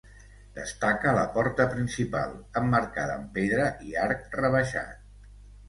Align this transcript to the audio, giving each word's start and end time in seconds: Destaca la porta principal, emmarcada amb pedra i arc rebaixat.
Destaca 0.53 1.13
la 1.17 1.25
porta 1.35 1.67
principal, 1.73 2.33
emmarcada 2.63 3.21
amb 3.21 3.31
pedra 3.39 3.71
i 3.93 3.97
arc 4.09 4.29
rebaixat. 4.43 5.09